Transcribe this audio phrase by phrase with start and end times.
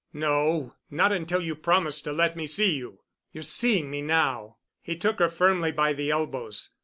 [0.13, 3.01] "No—not until you promise to let me see you."
[3.33, 6.71] "You're seeing me now." He took her firmly by the elbows.